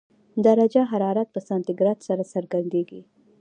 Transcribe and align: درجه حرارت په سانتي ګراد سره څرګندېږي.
درجه 0.45 0.81
حرارت 0.91 1.27
په 1.31 1.39
سانتي 1.47 1.73
ګراد 1.79 1.99
سره 2.07 2.23
څرګندېږي. 2.33 3.01